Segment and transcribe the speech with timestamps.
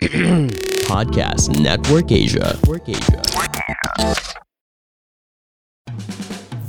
[0.88, 2.56] Podcast Network Asia.
[2.56, 3.20] Network Asia.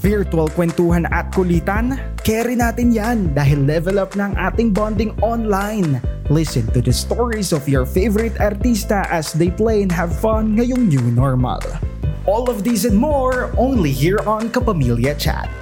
[0.04, 1.96] Virtual kwentuhan at kulitan?
[2.28, 6.04] Carry natin yan dahil level up ng ating bonding online.
[6.28, 10.92] Listen to the stories of your favorite artista as they play and have fun ngayong
[10.92, 11.64] new normal.
[12.28, 15.61] All of these and more only here on Kapamilya Chat.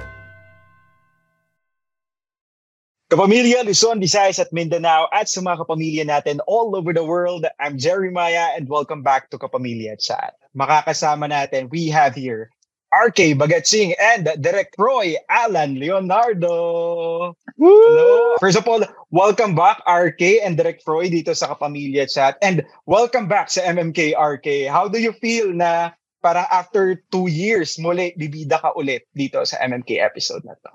[3.10, 7.74] Kapamilya, Luzon, Visayas at Mindanao at sa mga kapamilya natin all over the world, I'm
[7.74, 10.38] Jeremiah and welcome back to Kapamilya Chat.
[10.54, 12.54] Makakasama natin, we have here
[12.94, 17.34] RK Bagatsing and Direct Roy Alan Leonardo.
[17.58, 18.38] Hello.
[18.38, 23.26] First of all, welcome back RK and Direct Roy dito sa Kapamilya Chat and welcome
[23.26, 24.70] back sa MMK RK.
[24.70, 29.58] How do you feel na parang after two years muli bibida ka ulit dito sa
[29.66, 30.70] MMK episode na to?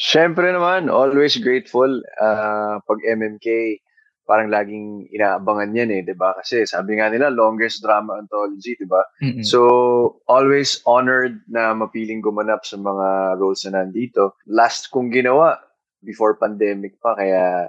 [0.00, 3.76] Siyempre naman, always grateful uh, pag MMK
[4.24, 6.32] parang laging inaabangan yan eh, 'di ba?
[6.38, 9.02] Kasi sabi nga nila longest drama anthology, 'di ba?
[9.20, 9.44] Mm-mm.
[9.44, 14.38] So, always honored na mapiling gumanap sa mga roles na nandito.
[14.46, 15.58] Last kong ginawa
[16.06, 17.68] before pandemic pa kaya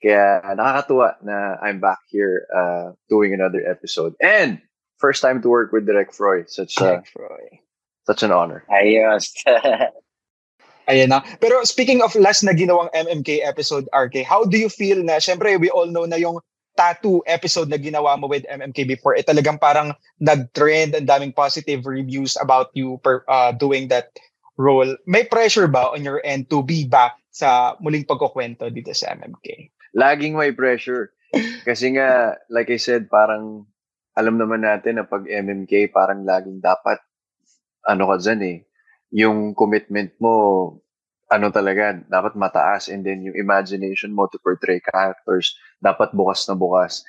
[0.00, 4.16] kaya nakakatuwa na I'm back here uh, doing another episode.
[4.18, 4.58] And
[4.96, 6.48] first time to work with Direct Froy.
[6.48, 7.60] Such a, Direct Roy.
[8.08, 8.64] such an honor.
[8.72, 9.36] Ayos.
[10.90, 11.22] Ayan na.
[11.38, 15.54] Pero speaking of last na ginawang MMK episode, RK, how do you feel na, syempre,
[15.54, 16.42] we all know na yung
[16.74, 21.86] tattoo episode na ginawa mo with MMK before, eh talagang parang nag-trend, ang daming positive
[21.86, 24.10] reviews about you per, uh, doing that
[24.58, 24.88] role.
[25.06, 29.70] May pressure ba on your end to be back sa muling pagkukwento dito sa MMK?
[29.94, 31.14] Laging may pressure.
[31.68, 33.70] Kasi nga, like I said, parang
[34.18, 36.98] alam naman natin na pag MMK, parang laging dapat,
[37.86, 38.58] ano ka dyan eh,
[39.10, 40.78] yung commitment mo,
[41.30, 46.58] ano talaga, dapat mataas and then yung imagination mo to portray characters, dapat bukas na
[46.58, 47.02] bukas.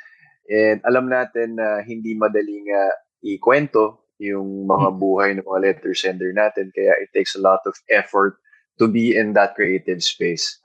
[0.50, 2.94] And alam natin na hindi madaling uh,
[3.26, 7.74] ikwento yung mga buhay ng mga letter sender natin, kaya it takes a lot of
[7.90, 8.38] effort
[8.78, 10.62] to be in that creative space.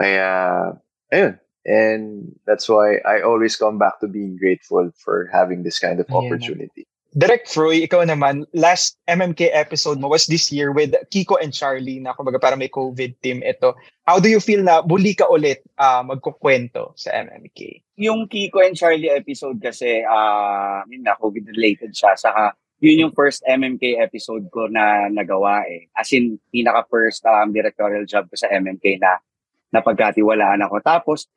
[0.00, 0.72] Kaya,
[1.12, 1.36] ayun.
[1.64, 6.08] And that's why I always come back to being grateful for having this kind of
[6.12, 6.84] opportunity.
[7.14, 12.02] Direct Froy, ikaw naman, last MMK episode mo was this year with Kiko and Charlie
[12.02, 13.78] na kumbaga para may COVID team ito.
[14.02, 17.86] How do you feel na muli ka ulit uh, magkukwento sa MMK?
[17.94, 22.18] yung Kiko and Charlie episode kasi, uh, yun na, COVID-related siya.
[22.18, 25.86] Saka, yun yung first MMK episode ko na nagawa eh.
[25.94, 29.22] As in, pinaka-first um, directorial job ko sa MMK na
[29.70, 30.82] napagkatiwalaan ako.
[30.82, 31.30] Tapos,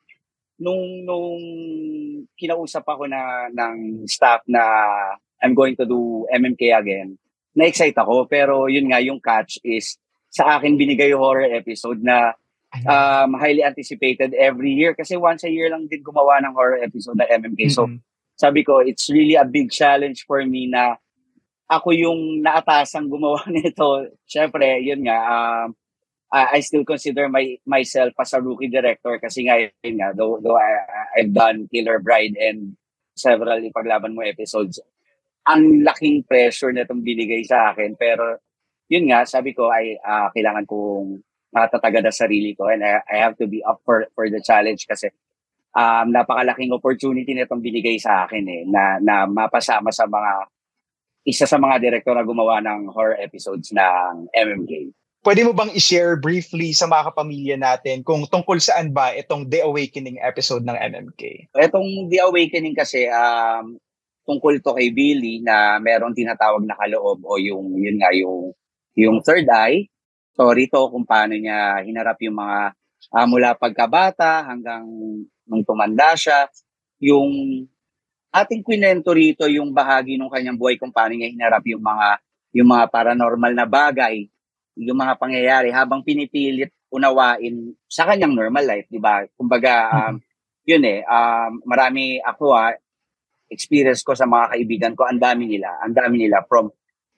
[0.57, 1.37] nung, nung
[2.33, 4.65] kinausap ako na, ng staff na
[5.41, 7.17] I'm going to do MMK again,
[7.53, 8.25] na-excite ako.
[8.25, 9.97] Pero yun nga, yung catch is,
[10.29, 12.33] sa akin binigay yung horror episode na
[12.83, 17.17] um, highly anticipated every year kasi once a year lang din gumawa ng horror episode
[17.17, 17.71] ng MMK.
[17.71, 18.01] So, Mhm.
[18.35, 20.97] sabi ko, it's really a big challenge for me na
[21.67, 24.07] ako yung naatasang gumawa nito.
[24.27, 25.73] Siyempre, yun nga, um,
[26.27, 30.39] I, I still consider my myself as a rookie director kasi nga, yun nga, though,
[30.43, 30.69] though I,
[31.17, 32.75] I've done Killer Bride and
[33.15, 34.77] several ipaglaban mo episodes,
[35.47, 37.95] ang laking pressure na itong binigay sa akin.
[37.95, 38.37] Pero,
[38.91, 43.15] yun nga, sabi ko, ay ah, kailangan kong matatagad ang sarili ko and I, I
[43.23, 45.09] have to be up for, for the challenge kasi
[45.73, 50.51] um, napakalaking opportunity na itong binigay sa akin eh, na, na mapasama sa mga
[51.27, 54.95] isa sa mga direktor na gumawa ng horror episodes ng MMK.
[55.27, 59.67] Pwede mo bang i-share briefly sa mga kapamilya natin kung tungkol saan ba itong The
[59.67, 61.51] Awakening episode ng MMK?
[61.51, 63.75] Itong The Awakening kasi, um,
[64.27, 68.51] tungkol to kay Billy na meron tinatawag na kaloob o yung, yun nga, yung,
[68.99, 69.87] yung third eye.
[70.35, 72.75] Story to kung paano niya hinarap yung mga
[73.15, 74.85] ah, mula pagkabata hanggang
[75.47, 76.51] nung tumanda siya.
[76.99, 77.63] Yung
[78.35, 82.19] ating kwento rito yung bahagi ng kanyang buhay kung paano niya hinarap yung mga
[82.53, 84.27] yung mga paranormal na bagay,
[84.77, 89.25] yung mga pangyayari habang pinipilit unawain sa kanyang normal life, di ba?
[89.35, 90.15] Kumbaga, um,
[90.63, 92.73] yun eh, um, marami ako ah,
[93.47, 96.71] experience ko sa mga kaibigan ko, ang dami nila, ang dami nila from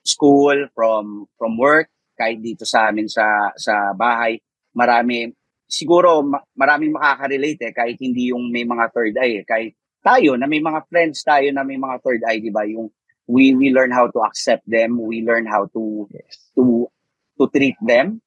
[0.06, 4.40] school, from from work, kahit dito sa amin sa sa bahay,
[4.74, 5.30] marami
[5.70, 9.46] siguro ma- maraming makaka-relate eh kahit hindi yung may mga third eye eh.
[9.46, 9.72] kahit
[10.02, 12.64] tayo na may mga friends tayo na may mga third eye, di ba?
[12.66, 12.90] Yung
[13.30, 16.10] we we learn how to accept them, we learn how to
[16.58, 16.90] to
[17.38, 18.24] to treat them,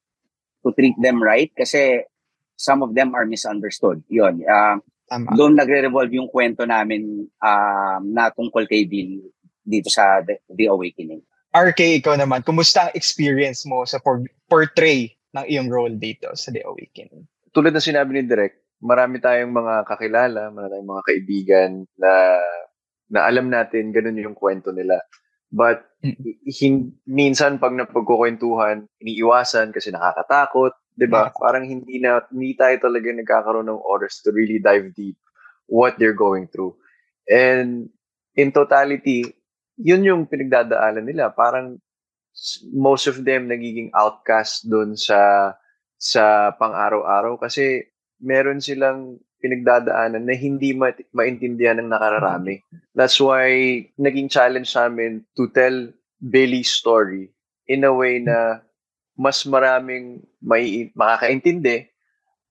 [0.63, 2.07] to treat them right kasi
[2.55, 3.99] some of them are misunderstood.
[4.07, 4.45] Yun.
[4.47, 4.79] Um,
[5.13, 5.29] Tama.
[5.33, 9.21] doon nagre-revolve yung kwento namin um, na tungkol kay Bill
[9.61, 11.21] dito sa The, The Awakening.
[11.53, 16.49] RK, ikaw naman, kumusta ang experience mo sa por- portray ng iyong role dito sa
[16.49, 17.29] The Awakening?
[17.53, 22.11] tulad ng sinabi ni Direk, marami tayong mga kakilala, marami tayong mga kaibigan na
[23.05, 24.97] na alam natin ganun yung kwento nila.
[25.47, 26.19] But Mm.
[26.43, 31.33] hin- minsan pag napagkukwentuhan, iniiwasan kasi nakakatakot, 'di ba?
[31.33, 35.17] Parang hindi na hindi tayo talaga nagkakaroon ng oras to really dive deep
[35.67, 36.75] what they're going through.
[37.29, 37.89] And
[38.35, 39.31] in totality,
[39.79, 41.33] yun yung pinagdadaanan nila.
[41.33, 41.79] Parang
[42.73, 45.53] most of them nagiging outcast doon sa
[45.97, 47.87] sa pang-araw-araw kasi
[48.19, 52.63] meron silang pinagdadaanan na hindi ma- maintindihan ng nakararami.
[52.95, 53.47] That's why
[53.99, 55.91] naging challenge sa amin to tell
[56.23, 57.31] Billy's story
[57.67, 58.63] in a way na
[59.19, 61.87] mas maraming may makakaintindi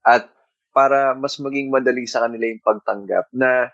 [0.03, 0.27] at
[0.73, 3.69] para mas maging madali sa kanila yung pagtanggap na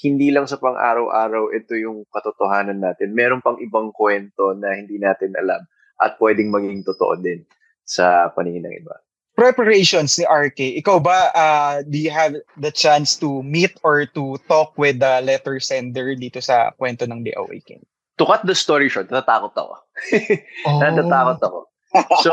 [0.00, 3.12] hindi lang sa pang-araw-araw ito yung katotohanan natin.
[3.12, 5.60] Meron pang ibang kwento na hindi natin alam
[6.00, 7.42] at pwedeng maging totoo din
[7.82, 8.94] sa paningin ng iba.
[9.38, 14.34] Preparations ni RK, ikaw ba, uh, do you have the chance to meet or to
[14.50, 17.86] talk with the letter sender dito sa kwento ng The Awakening?
[18.18, 19.74] To cut the story short, natatakot ako.
[20.66, 20.82] Oh.
[20.82, 21.58] Natatakot ako.
[22.22, 22.32] So,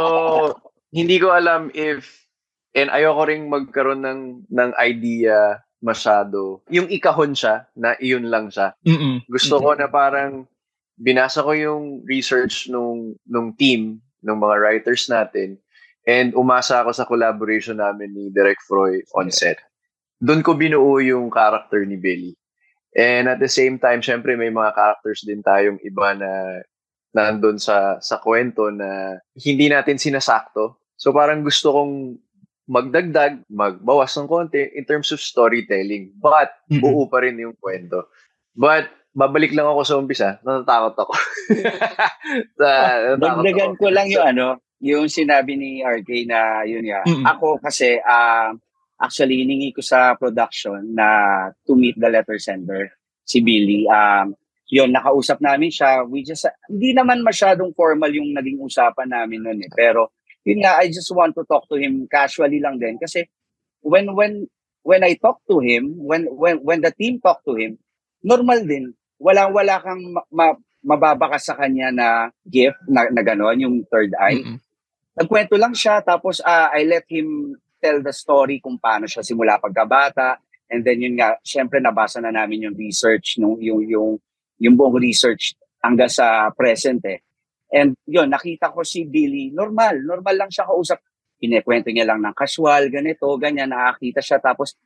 [0.96, 2.24] hindi ko alam if,
[2.72, 6.64] and ayoko ring magkaroon ng, ng idea masyado.
[6.72, 8.72] Yung ikahon siya, na iyon lang siya.
[8.88, 9.28] Mm-mm.
[9.28, 10.48] Gusto ko na parang
[10.96, 15.60] binasa ko yung research nung nung team ng mga writers natin
[16.08, 19.60] and umasa ako sa collaboration namin ni Derek Froy on set.
[20.24, 22.34] Doon ko binuo yung character ni Billy.
[22.96, 26.64] And at the same time, syempre may mga characters din tayong iba na
[27.12, 30.80] nandun sa sa kwento na hindi natin sinasakto.
[30.96, 31.94] So parang gusto kong
[32.66, 36.18] magdagdag, magbawas ng konti in terms of storytelling.
[36.18, 36.50] But
[36.82, 38.10] buo pa rin yung kwento.
[38.58, 41.14] But babalik lang ako sa umpisa, natatakot ako.
[42.60, 42.70] sa,
[43.16, 43.80] natatakot Dagdagan ako.
[43.80, 44.48] ko lang yung ano,
[44.84, 47.02] yung sinabi ni RK na yun nga.
[47.08, 47.24] Mm-mm.
[47.24, 48.52] Ako kasi, ah,
[49.00, 51.08] actually, hiningi ko sa production na
[51.64, 52.92] to meet the letter sender,
[53.24, 53.88] si Billy.
[53.88, 54.36] Um,
[54.68, 56.04] yun, nakausap namin siya.
[56.04, 59.72] We just, hindi naman masyadong formal yung naging usapan namin nun eh.
[59.72, 60.12] Pero,
[60.46, 63.02] yun nga, I just want to talk to him casually lang din.
[63.02, 63.26] Kasi,
[63.82, 64.46] when, when,
[64.86, 67.82] when I talk to him, when, when, when the team talk to him,
[68.22, 68.94] normal din.
[69.18, 72.08] Wala, wala kang ma- ma- mababaka sa kanya na
[72.46, 74.62] gift na, na gano'n, yung third eye Mm-mm.
[75.18, 79.58] nagkwento lang siya tapos ah, I let him tell the story kung paano siya simula
[79.58, 80.38] pagkabata
[80.70, 84.22] and then yun nga syempre nabasa na namin yung research nung yung yung
[84.62, 87.26] yung buong research hanggang sa present eh
[87.72, 91.02] and yun nakita ko si Billy normal normal lang siya kausap
[91.40, 94.78] kinekwento niya lang ng casual ganito ganyan nakakita siya tapos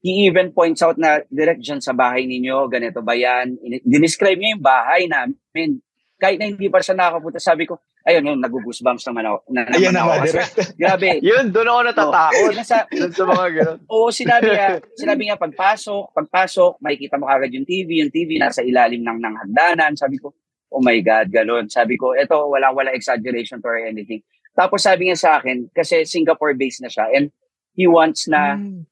[0.00, 4.56] he even points out na direct dyan sa bahay ninyo ganito ba yan dinescribe niya
[4.56, 5.80] yung bahay namin
[6.16, 7.76] kahit na hindi pa siya nakapunta sabi ko
[8.06, 10.54] ayun yun nagugusbumps naman ako na, Ayan na naman ako nga, kasi direct.
[10.80, 12.52] grabe Yun, doon ako natatakot.
[12.54, 13.78] Nasa, Doon sa mga ganun.
[13.90, 18.62] Oo, sinabi niya, sinabi niya pagpasok, pagpasok, makikita mo kagad yung TV, yung TV nasa
[18.62, 19.92] ilalim ng ng hagdanan.
[19.98, 20.30] Sabi ko,
[20.76, 21.72] oh my God, galon.
[21.72, 24.20] Sabi ko, eto, wala wala exaggeration or anything.
[24.52, 27.32] Tapos sabi niya sa akin, kasi Singapore-based na siya, and
[27.72, 28.84] he wants na, Mm.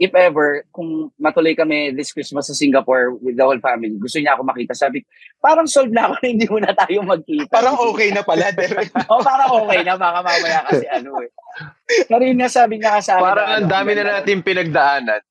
[0.00, 4.34] if ever, kung matuloy kami this Christmas sa Singapore with the whole family, gusto niya
[4.34, 4.74] ako makita.
[4.74, 5.06] Sabi,
[5.38, 7.52] parang solve na ako na hindi mo na tayo magkita.
[7.52, 8.50] Parang okay na pala,
[9.12, 11.30] o, parang okay na, baka mamaya kasi ano eh.
[12.10, 13.26] Pero yun nga sabi niya sa akin.
[13.28, 15.22] Parang ang ano, dami na natin pinagdaanan.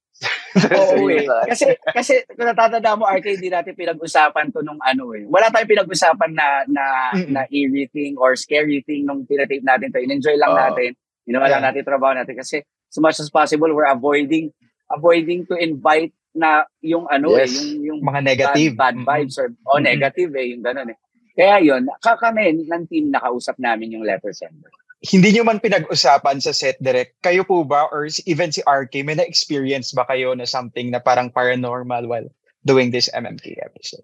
[0.76, 1.24] Oo eh.
[1.48, 5.24] Kasi, kasi kung natatanda mo, RK, hindi natin pinag-usapan to nung ano eh.
[5.26, 6.84] Wala tayong pinag-usapan na, na,
[7.16, 7.32] Mm-mm.
[7.32, 10.02] na eerie thing or scary thing nung tinatape natin to.
[10.02, 10.60] In-enjoy lang Oo.
[10.60, 10.92] natin.
[11.24, 11.66] Ginawa lang Yeah.
[11.70, 12.36] natin yung trabaho natin.
[12.36, 14.50] Kasi as much as possible, we're avoiding
[14.90, 17.54] avoiding to invite na yung ano Yes.
[17.54, 18.74] eh, yung, yung Mga negative.
[18.74, 19.86] bad, bad vibes or oh, Mm-mm.
[19.86, 20.98] negative eh, yung gano'n eh.
[21.38, 24.68] Kaya yun, ka- kami ng team nakausap namin yung letter sender.
[25.00, 29.16] Hindi nyo man pinag-usapan sa set direct, kayo po ba or even si RK, may
[29.16, 32.28] na-experience ba kayo na something na parang paranormal while
[32.68, 34.04] doing this MMK episode?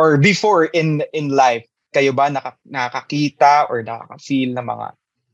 [0.00, 4.86] Or before in in life, kayo ba naka, nakakita or nakaka-feel na mga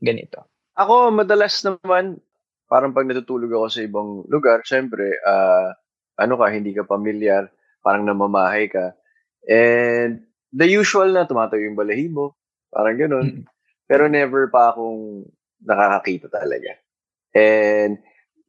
[0.03, 0.39] ganito?
[0.75, 2.19] Ako, madalas naman,
[2.67, 5.71] parang pag natutulog ako sa ibang lugar, syempre, ah,
[6.19, 7.47] ano ka, hindi ka pamilyar,
[7.79, 8.91] parang namamahay ka.
[9.47, 12.35] And the usual na, tumatayo yung balahibo,
[12.75, 13.27] parang ganun.
[13.39, 13.54] Mm.
[13.85, 15.25] Pero never pa akong
[15.61, 16.73] nakakakita talaga.
[17.35, 18.01] And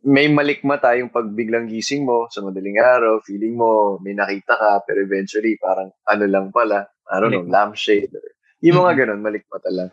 [0.07, 4.71] may malikma tayong pag biglang gising mo sa madaling araw, feeling mo may nakita ka,
[4.87, 7.75] pero eventually parang ano lang pala, I don't know, Malikma.
[7.75, 8.12] lampshade.
[8.14, 8.26] Or,
[8.62, 8.99] yung mga Mhm.
[9.02, 9.90] ganun, malikmata lang.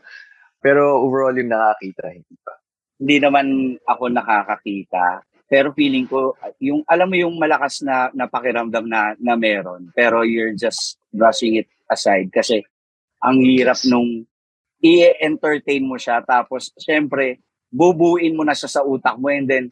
[0.62, 2.54] Pero overall yung nakakita, hindi pa.
[3.04, 3.48] hindi naman
[3.84, 5.26] ako nakakakita.
[5.50, 10.24] Pero feeling ko, yung, alam mo yung malakas na, na pakiramdam na, na meron, pero
[10.24, 12.64] you're just brushing it aside kasi
[13.20, 14.24] ang hirap nung
[14.84, 17.40] i-entertain mo siya tapos syempre
[17.72, 19.66] bubuin mo na siya sa utak mo and then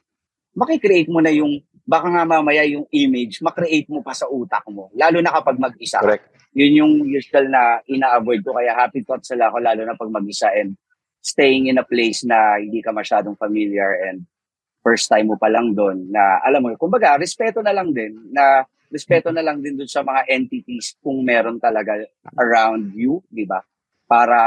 [0.55, 4.87] makikreate mo na yung baka nga mamaya yung image, makreate mo pa sa utak mo.
[4.95, 5.99] Lalo na kapag mag-isa.
[5.99, 6.29] Correct.
[6.55, 8.55] Yun yung usual na ina-avoid ko.
[8.55, 10.79] Kaya happy thoughts sila ako, lalo na pag mag-isa and
[11.19, 14.23] staying in a place na hindi ka masyadong familiar and
[14.81, 18.65] first time mo pa lang doon na alam mo, kumbaga, respeto na lang din na
[18.91, 22.01] respeto na lang din doon sa mga entities kung meron talaga
[22.35, 23.61] around you, di ba?
[24.09, 24.39] Para,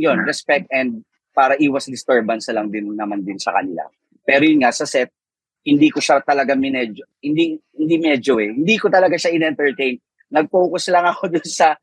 [0.00, 1.04] yun, respect and
[1.36, 3.84] para iwas disturbance lang din naman din sa kanila.
[4.24, 5.12] Pero yun nga, sa set,
[5.60, 10.00] hindi ko siya talaga minedyo, hindi, hindi medyo eh, hindi ko talaga siya in-entertain.
[10.32, 11.76] Nag-focus lang ako doon sa,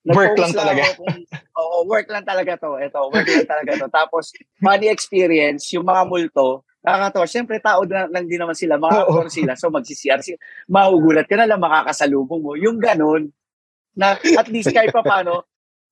[0.00, 0.82] Work nag-focus lang talaga.
[0.96, 1.02] ako
[1.60, 2.70] Oo, work lang talaga to.
[2.80, 3.88] Ito, work lang talaga to.
[3.92, 7.28] Tapos, funny experience, yung mga multo, nakakatawa.
[7.28, 8.80] Siyempre, tao na, lang din naman sila.
[8.80, 9.52] Mga actor sila.
[9.60, 10.40] So, magsisiyar sila.
[10.72, 12.56] Mahugulat ka na lang, makakasalubong mo.
[12.56, 13.28] Yung ganun,
[13.92, 15.44] na at least kahit pa paano,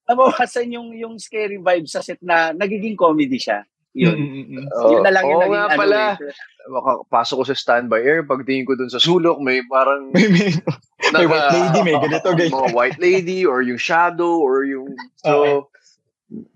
[0.09, 3.63] nabawasan yung, yung scary vibe sa set na nagiging comedy siya.
[3.97, 4.17] Yun.
[4.17, 4.67] Mm, mm, mm.
[4.73, 4.91] Oo.
[4.95, 6.01] Yun na lang yung Oo naging nga ano pala.
[6.69, 10.49] Makapasok ko sa standby air, pagtingin ko dun sa sulok, may parang May, may,
[11.17, 12.53] may naka- white lady, may ganito, ganyan.
[12.53, 14.93] mga white lady or yung shadow or yung
[15.25, 15.67] so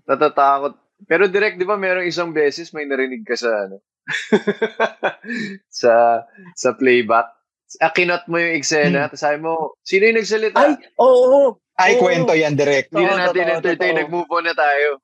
[0.05, 0.77] natatakot.
[1.03, 3.81] Pero direct 'di ba merong isang beses may narinig ka sa ano
[5.81, 7.33] sa sa playback.
[7.81, 10.61] Akinot mo yung eksena, tapos sabi mo, sino yung nagsalita?
[10.61, 11.57] Ay, oo.
[11.73, 12.05] Ay, Oo.
[12.05, 12.93] kwento yan, direct.
[12.93, 15.01] Hindi na natin entertain, nag-move on na tayo.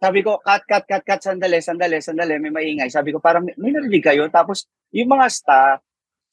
[0.00, 2.88] Sabi ko, cut, cut, cut, cut, sandali, sandali, sandali, may maingay.
[2.90, 4.26] Sabi ko, parang may, may narinig kayo.
[4.32, 5.78] Tapos, yung mga staff,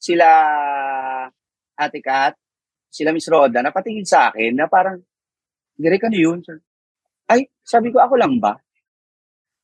[0.00, 0.26] sila
[1.78, 2.34] Ate Kat,
[2.90, 4.98] sila Miss Roda, napatingin sa akin na parang,
[5.78, 6.38] direk ano yun?
[6.42, 6.58] sir?"
[7.28, 8.56] Ay, sabi ko, ako lang ba?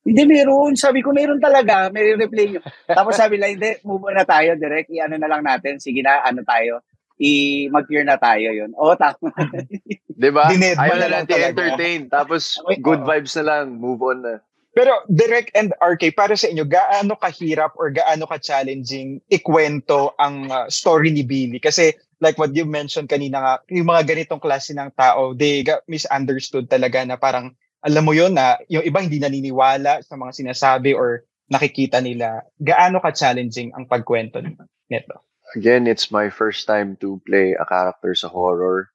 [0.05, 0.77] Hindi, meron.
[0.77, 1.89] Sabi ko, meron talaga.
[1.89, 2.61] May replay nyo.
[2.85, 4.93] Tapos sabi lang, hindi, move on na tayo, direct.
[4.93, 5.81] I-ano na lang natin.
[5.81, 6.85] Sige na, ano tayo.
[7.17, 8.69] I mag-clear na tayo yun.
[8.77, 9.17] Oo, tama.
[10.15, 10.49] 'Di ba?
[10.49, 12.07] Ayaw na lang entertain.
[12.07, 13.07] Tapos good oo.
[13.07, 14.35] vibes na lang, move on na.
[14.75, 20.67] Pero direct and RK, para sa inyo, gaano kahirap or gaano ka-challenging ikwento ang uh,
[20.67, 21.63] story ni Billy?
[21.63, 25.79] Kasi like what you mentioned kanina nga, yung mga ganitong klase ng tao, they got
[25.87, 27.55] misunderstood talaga na parang,
[27.87, 32.43] alam mo yun na yung iba hindi naniniwala sa mga sinasabi or nakikita nila.
[32.59, 34.43] Gaano ka-challenging ang pagkwento
[34.91, 35.15] nito?
[35.55, 38.91] Again, it's my first time to play a character sa horror.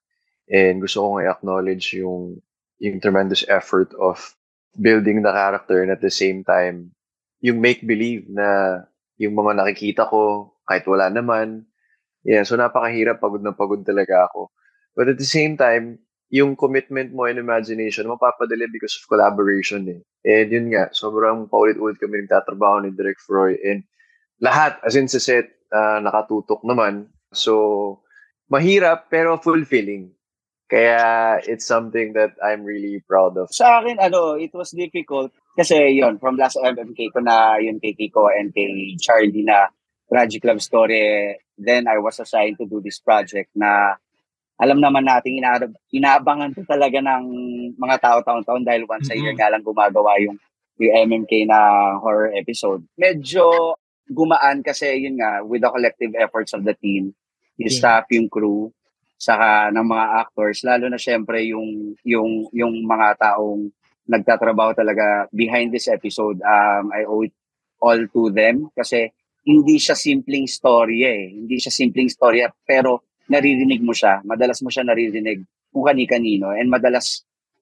[0.51, 2.43] And gusto kong i-acknowledge yung,
[2.83, 4.19] yung tremendous effort of
[4.75, 6.91] building the character and at the same time,
[7.39, 8.83] yung make-believe na
[9.15, 11.63] yung mga nakikita ko, kahit wala naman.
[12.27, 14.51] Yeah, so napakahirap, pagod na pagod talaga ako.
[14.93, 19.99] But at the same time, yung commitment mo and imagination, mapapadali because of collaboration eh.
[20.23, 23.59] And yun nga, sobrang paulit-ulit kami nagtatrabaho ni Direk Froy.
[23.59, 23.83] And
[24.39, 27.11] lahat, as in sa set, ah, nakatutok naman.
[27.35, 28.03] So,
[28.47, 30.11] mahirap pero fulfilling.
[30.71, 30.99] Kaya
[31.43, 33.51] it's something that I'm really proud of.
[33.51, 35.35] sa akin, ano, it was difficult.
[35.51, 39.67] Kasi yon from last MMK ko na yun kay Kiko and kay Charlie na
[40.07, 41.35] Tragic Love Story.
[41.59, 43.99] Then I was assigned to do this project na
[44.55, 47.23] alam naman natin ina- inaabangan to talaga ng
[47.75, 49.39] mga tao taon-taon dahil once a year Mhm.
[49.43, 50.39] nga lang gumagawa yung,
[50.79, 51.59] yung MMK na
[51.99, 52.85] horror episode.
[52.95, 53.75] Medyo
[54.07, 57.11] gumaan kasi yun nga with the collective efforts of the team,
[57.59, 57.75] yung Yeah.
[57.75, 58.71] staff, yung crew,
[59.21, 63.69] saka ng mga actors, lalo na syempre yung yung yung mga taong
[64.09, 66.41] nagtatrabaho talaga behind this episode.
[66.41, 67.35] Um, I owe it
[67.77, 69.13] all to them kasi
[69.45, 71.21] hindi siya simpleng story eh.
[71.37, 74.25] Hindi siya simpleng story pero naririnig mo siya.
[74.25, 77.21] Madalas mo siya naririnig kung kani-kanino and madalas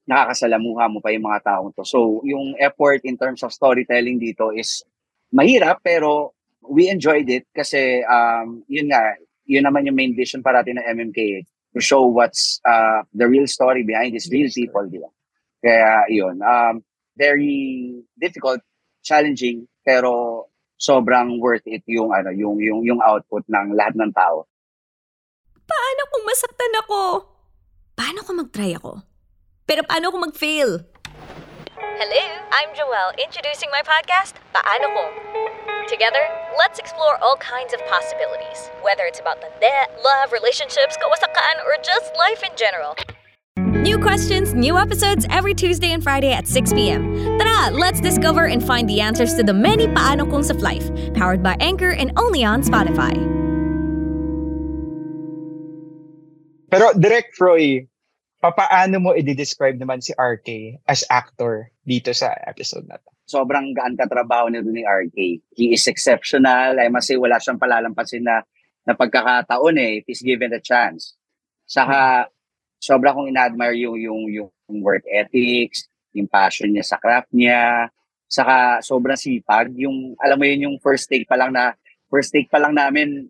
[0.10, 1.86] nakakasalamuha mo pa yung mga taong to.
[1.86, 4.82] So, yung effort in terms of storytelling dito is
[5.30, 6.34] mahirap pero
[6.66, 9.13] we enjoyed it kasi um, yun nga,
[9.50, 11.41] yun naman yung main vision parati ng MMK
[11.74, 15.10] to show what's uh, the real story behind these real people, di ba?
[15.60, 16.86] Kaya yun, um,
[17.18, 18.62] very difficult,
[19.01, 20.46] challenging, pero
[20.77, 24.46] sobrang worth it yung ano, yung yung yung output ng lahat ng tao.
[25.65, 27.00] Paano kung masaktan ako?
[27.98, 29.03] Paano kung mag-try ako?
[29.68, 30.88] Pero paano kung mag-fail?
[32.00, 35.12] Hello, I'm Joelle, introducing my podcast, Paano Kung.
[35.89, 36.24] Together,
[36.58, 41.75] let's explore all kinds of possibilities, whether it's about the net, love, relationships, kawasakaan, or
[41.84, 42.96] just life in general.
[43.84, 47.38] New questions, new episodes every Tuesday and Friday at 6 p.m.
[47.38, 50.88] Tara, let's discover and find the answers to the many paano kungs of life.
[51.15, 53.12] Powered by Anchor and only on Spotify.
[56.72, 57.89] Pero Direct Froy,
[58.39, 63.10] papaano mo i-describe naman si RK as actor dito sa episode na to?
[63.29, 65.17] sobrang gaan katrabaho nito ni RK.
[65.53, 66.81] He is exceptional.
[66.81, 68.41] I must say, wala siyang palalampasin na,
[68.89, 71.13] na pagkakataon eh, if he's given a chance.
[71.69, 72.25] Saka,
[72.81, 74.50] sobra kong ina-admire yung, yung, yung
[74.81, 75.86] work ethics,
[76.17, 77.93] yung passion niya sa craft niya,
[78.25, 79.69] saka sobrang sipag.
[79.77, 81.77] Yung, alam mo yun, yung first take pa lang na,
[82.10, 83.29] first take pa lang namin,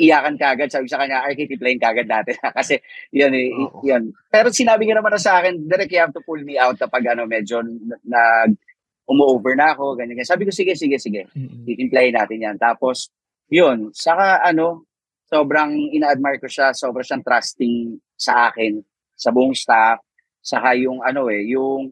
[0.00, 0.72] iyakan kagad.
[0.72, 2.36] Sabi ko sa kanya, RK, tiplayin kagad natin.
[2.58, 2.80] Kasi,
[3.12, 3.84] yun, Oo.
[3.84, 4.12] yun.
[4.32, 7.12] Pero sinabi niya naman na sa akin, direct, you have to pull me out kapag
[7.12, 7.60] ano, medyo
[8.06, 8.56] nag
[9.02, 10.30] umu-over na ako, ganyan, ganyan.
[10.30, 11.28] Sabi ko, sige, sige, sige.
[11.66, 12.56] Titimplayin natin yan.
[12.56, 13.10] Tapos,
[13.52, 14.88] yun, saka ano,
[15.28, 18.80] sobrang ina-admire ko siya, sobrang siyang trusting sa akin,
[19.18, 20.00] sa buong staff,
[20.40, 21.90] saka yung ano eh, yung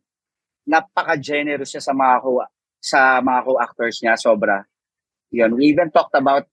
[0.69, 2.31] napaka-generous siya sa mga co
[2.81, 4.65] sa mga co-actors niya, sobra.
[5.31, 6.49] Yun, we even talked about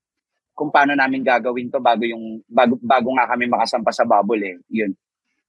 [0.57, 4.57] kung paano namin gagawin to bago yung bago, bago nga kami makasampa sa bubble eh.
[4.73, 4.97] Yun.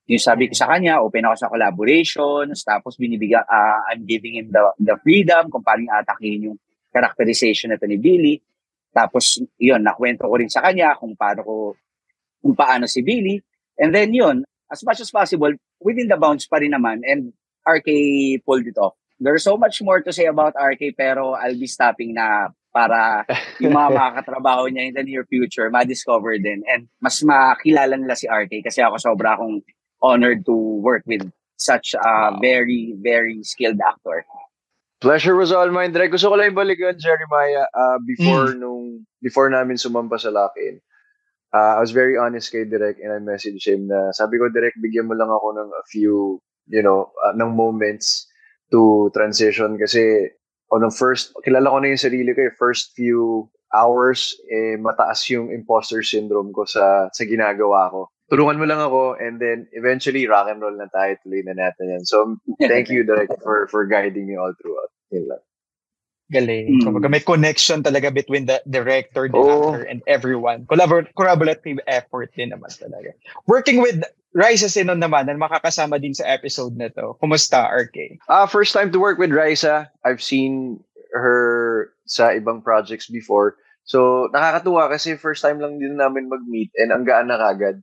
[0.05, 4.53] Yung sabi ko sa kanya, open ako sa collaborations, tapos binibigyan, ah, I'm giving him
[4.53, 6.59] the, the freedom kung paano yung atakihin yung
[6.93, 8.37] characterization nito ni Billy.
[8.93, 11.55] Tapos, yun, nakwento ko rin sa kanya kung paano ko,
[12.41, 13.41] kung paano si Billy.
[13.81, 17.33] And then yun, as much as possible, within the bounds pa rin naman, and
[17.65, 17.89] RK
[18.45, 18.97] pulled it off.
[19.21, 23.25] There's so much more to say about RK, pero I'll be stopping na para
[23.63, 26.63] yung mga makakatrabaho niya in the near future, ma-discover din.
[26.69, 29.65] And mas makilala nila si RK kasi ako sobra akong
[30.03, 31.27] honored to work with
[31.59, 34.25] such a very, very skilled actor.
[35.01, 35.95] Pleasure was all mine.
[35.95, 40.83] Direk, gusto ko lang balikan, Jeremiah, uh, before nung, before namin sumampa sa lock-in.
[41.55, 44.75] Uh, I was very honest kay Direk and I messaged him na sabi ko, Direk,
[44.83, 48.27] bigyan mo lang ako ng a few, you know, uh, ng moments
[48.71, 50.35] to transition kasi
[50.71, 55.29] on the first, kilala ko na yung sarili ko, eh, first few hours, eh, mataas
[55.29, 58.09] yung imposter syndrome ko sa, sa ginagawa ko.
[58.29, 61.97] Tulungan mo lang ako and then eventually rock and roll na tayo, tuloy na natin
[61.97, 62.05] yan.
[62.05, 64.93] So, thank you, Direk, for, for guiding me all throughout.
[65.11, 65.33] Yun.
[66.29, 66.81] Galing.
[66.81, 66.85] Mm.
[66.85, 69.73] Kumbaga may connection talaga between the director, the Oo.
[69.73, 70.69] actor, and everyone.
[70.69, 73.17] Collabor- collaborative effort din naman talaga.
[73.49, 74.05] Working with
[74.37, 77.17] Raisa Sinon naman, na makakasama din sa episode na to.
[77.17, 78.21] Kumusta, RK?
[78.29, 79.89] Ah, first time to work with Raisa.
[80.05, 80.85] I've seen
[81.17, 83.57] her sa ibang projects before.
[83.89, 87.81] So, nakakatuwa kasi first time lang din namin mag-meet and ang gaan na kagad.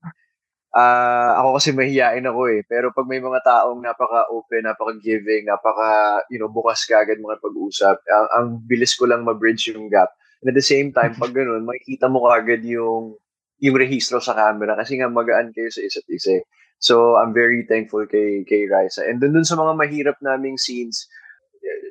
[0.75, 2.61] Ah, ako kasi mahihain ako eh.
[2.67, 8.27] Pero pag may mga taong napaka-open, napaka-giving, napaka, you know, bukas kagad mga pag-usap, ang,
[8.35, 10.11] ang bilis ko lang ma-bridge yung gap.
[10.43, 13.15] And at the same time, pag ganun, makikita mo kagad yung
[13.63, 16.43] yung rehistro sa camera kasi nga magaan kayo sa isa't isa.
[16.43, 16.43] eh.
[16.83, 19.07] So, I'm very thankful kay kay Raisa.
[19.07, 21.07] And dun, dun sa mga mahirap naming scenes,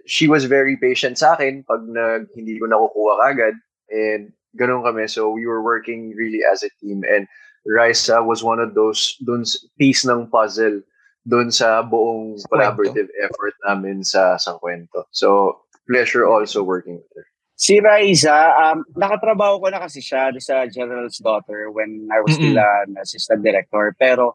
[0.05, 3.57] she was very patient sa akin pag nag, hindi ko nakukuha kagad.
[3.89, 5.09] And ganun kami.
[5.09, 7.01] So, we were working really as a team.
[7.09, 7.25] And
[7.65, 9.45] Raisa was one of those dun
[9.81, 10.85] piece ng puzzle
[11.25, 12.53] dun sa buong Sa kwento.
[12.53, 15.09] collaborative effort namin sa sa kwento.
[15.11, 17.25] So, pleasure also working with her.
[17.57, 22.59] Si Raiza, um, nakatrabaho ko na kasi siya sa General's Daughter when I was still
[22.59, 23.95] an assistant director.
[23.97, 24.35] Pero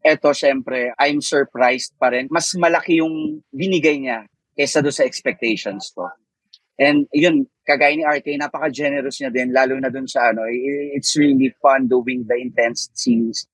[0.00, 2.26] eto, syempre, I'm surprised pa rin.
[2.32, 4.24] Mas malaki yung binigay niya
[4.56, 6.08] kaysa doon sa expectations ko.
[6.78, 10.42] And yun, kagaya ni RK, napaka-generous niya din, lalo na doon sa ano,
[10.94, 13.46] it's really fun doing the intense scenes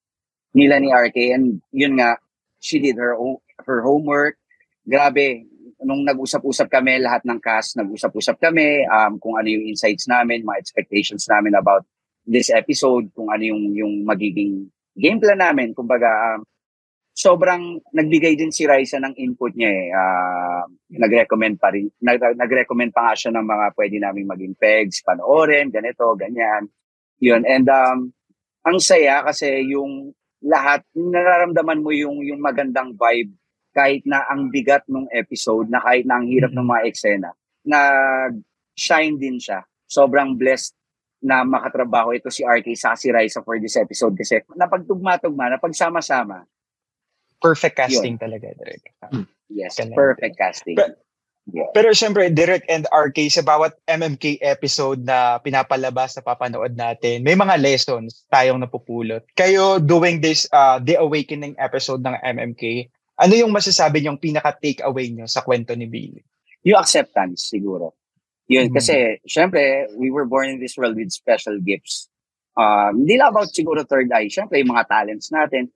[0.56, 1.18] nila ni RK.
[1.36, 2.16] And yun nga,
[2.58, 3.16] she did her,
[3.64, 4.40] her homework.
[4.88, 5.44] Grabe,
[5.84, 10.60] nung nag-usap-usap kami, lahat ng cast, nag-usap-usap kami um, kung ano yung insights namin, mga
[10.60, 11.84] expectations namin about
[12.24, 15.72] this episode, kung ano yung, yung magiging game plan namin.
[15.72, 16.44] Kumbaga, um,
[17.14, 19.88] sobrang nagbigay din si Raisa ng input niya eh.
[19.92, 20.64] Uh,
[20.96, 25.68] nag-recommend pa rin, nag, nag-recommend pa nga siya ng mga pwede namin maging pegs, panoorin,
[25.68, 26.70] ganito, ganyan.
[27.20, 27.44] Yun.
[27.44, 27.98] And um,
[28.64, 33.36] ang saya kasi yung lahat, nararamdaman mo yung, yung magandang vibe
[33.70, 37.30] kahit na ang bigat ng episode, na kahit na ang hirap ng mga eksena,
[37.62, 39.62] nag-shine din siya.
[39.86, 40.74] Sobrang blessed
[41.20, 46.48] na makatrabaho ito si RK sa si Raisa for this episode kasi napagtugma-tugma, napagsama-sama.
[47.40, 48.84] Perfect casting talaga, Direk.
[49.48, 49.96] Yes, Galing.
[49.96, 50.76] perfect casting.
[50.76, 51.00] But-
[51.50, 51.66] Yeah.
[51.74, 57.34] Pero syempre, Direk and RK, sa bawat MMK episode na pinapalabas na papanood natin, may
[57.34, 59.24] mga lessons tayong napupulot.
[59.34, 62.86] Kayo doing this uh, The Awakening episode ng MMK,
[63.18, 66.22] ano yung masasabi niyong pinaka-takeaway niyo sa kwento ni Billy?
[66.62, 67.96] yung acceptance siguro.
[68.46, 68.74] Yun, Mm.
[68.76, 72.06] kasi syempre, we were born in this world with special gifts.
[72.52, 74.28] Um, hindi lang about siguro third eye.
[74.28, 75.72] Syempre, yung mga talents natin.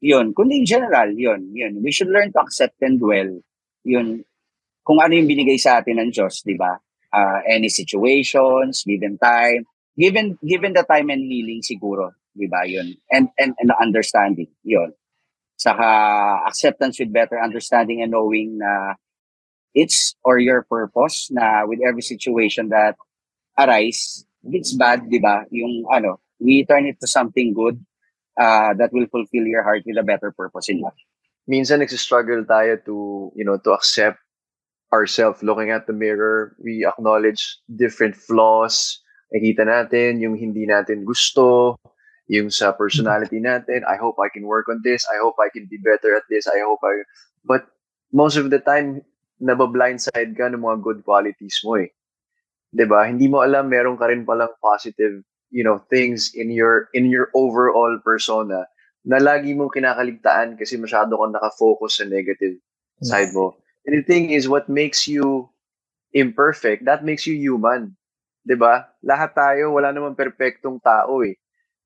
[0.00, 1.82] Yun, kundi in general, yun, yun.
[1.82, 3.42] We should learn to accept and dwell.
[3.82, 4.22] Yun,
[4.86, 6.78] kung ano yung binigay sa atin ng Diyos, di ba?
[7.10, 9.66] Uh, any situations, given time,
[9.98, 12.62] given given the time and healing siguro, di ba?
[12.62, 12.94] Yun.
[13.10, 14.94] And, and, and understanding, yun.
[15.58, 18.94] Saka acceptance with better understanding and knowing na
[19.74, 22.94] it's or your purpose na with every situation that
[23.58, 25.42] arise, it's bad, di ba?
[25.50, 27.82] Yung ano, we turn it to something good
[28.38, 30.98] uh, that will fulfill your heart with a better purpose in life.
[31.48, 32.96] minsan nagsistruggle tayo to,
[33.32, 34.20] you know, to accept
[34.92, 36.54] ourselves looking at the mirror.
[36.60, 39.00] We acknowledge different flaws,
[39.32, 41.80] nakita natin, yung hindi natin gusto,
[42.28, 43.80] yung sa personality natin.
[43.88, 45.08] I hope I can work on this.
[45.08, 46.44] I hope I can be better at this.
[46.44, 47.00] I hope I...
[47.48, 47.64] But
[48.12, 49.00] most of the time,
[49.40, 51.88] nabablindside ka ng mga good qualities mo eh.
[52.68, 53.08] 'Di ba?
[53.08, 57.32] Hindi mo alam meron ka rin palang positive, you know, things in your in your
[57.32, 58.68] overall persona
[59.06, 62.60] na lagi mong kinakaligtaan kasi masyado kang nakafocus sa negative
[63.00, 63.56] side mo.
[63.88, 65.48] And the thing is, what makes you
[66.12, 67.96] imperfect, that makes you human.
[68.44, 68.88] 'Di ba?
[69.04, 71.36] Lahat tayo, wala namang perpektong tao eh.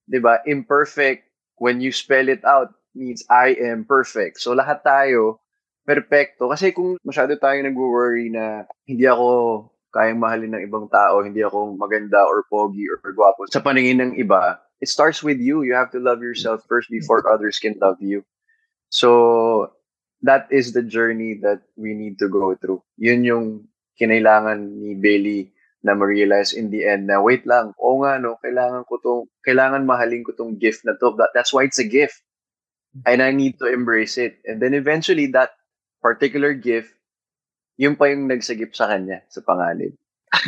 [0.07, 0.42] 'Di ba?
[0.46, 1.27] Imperfect,
[1.59, 4.42] when you spell it out, means I am perfect.
[4.42, 5.42] So lahat tayo,
[5.83, 6.51] perpekto.
[6.51, 11.76] Kasi kung masyado tayong nag-worry na hindi ako kayang mahalin ng ibang tao, hindi ako
[11.76, 15.62] maganda or pogi or gwapo sa paningin ng iba, it starts with you.
[15.62, 18.24] You have to love yourself first before others can love you.
[18.88, 19.72] So,
[20.22, 22.83] that is the journey that we need to go through.
[22.96, 23.46] Yun yung
[24.00, 25.52] kinailangan ni Bailey
[25.83, 29.83] na ma-realize in the end na wait lang, oo nga no, kailangan ko tong, kailangan
[29.83, 31.14] mahalin ko tong gift na to.
[31.18, 32.22] That, that's why it's a gift.
[33.07, 34.38] And I need to embrace it.
[34.46, 35.57] And then eventually that
[36.00, 36.94] particular gift,
[37.80, 39.94] yung pa yung nagsagip sa kanya sa panganib.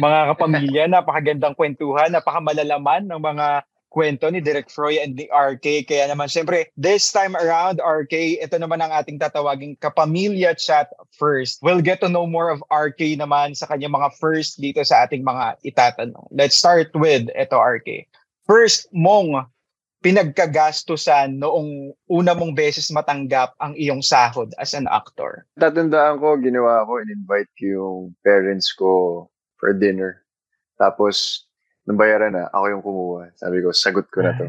[0.00, 3.46] Mga kapamilya, napakagandang kwentuhan, napakamalalaman ng mga
[3.94, 5.86] kwento ni Direk Froy and the RK.
[5.86, 11.62] Kaya naman, syempre, this time around, RK, ito naman ang ating tatawaging kapamilya chat first.
[11.62, 15.22] We'll get to know more of RK naman sa kanyang mga first dito sa ating
[15.22, 16.26] mga itatanong.
[16.34, 18.10] Let's start with ito, RK.
[18.50, 19.46] First mong
[20.04, 25.48] pinagkagastusan noong una mong beses matanggap ang iyong sahod as an actor?
[25.56, 29.24] Tatandaan ko, ginawa ko, in-invite ko yung parents ko
[29.56, 30.20] for dinner.
[30.76, 31.48] Tapos,
[31.88, 33.32] nung bayaran na, ako yung kumuha.
[33.40, 34.44] Sabi ko, sagot ko na to.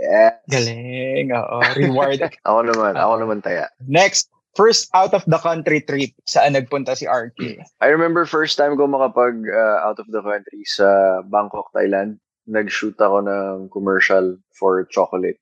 [0.00, 0.40] Yes!
[0.48, 1.56] Galing, oo.
[1.76, 2.24] Reward.
[2.48, 3.68] ako naman, ako naman taya.
[3.84, 7.60] Next, first out of the country trip, saan nagpunta si RK?
[7.84, 12.96] I remember first time ko makapag uh, out of the country sa Bangkok, Thailand nag-shoot
[13.00, 15.40] ako ng commercial for chocolate.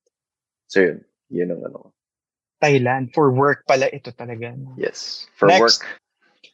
[0.71, 0.99] So yun,
[1.31, 1.93] yun ang ano.
[2.62, 4.55] Thailand, for work pala ito talaga.
[4.79, 6.01] Yes, for Next, work.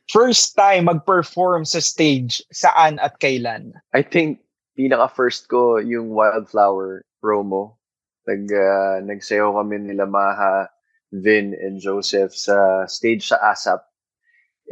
[0.08, 3.76] First time mag-perform sa stage, saan at kailan?
[3.92, 4.40] I think
[4.72, 7.76] pinaka-first ko yung Wildflower promo.
[8.24, 10.72] Nag, uh, nagsayo kami nila Maha,
[11.12, 13.84] Vin, and Joseph sa stage sa ASAP.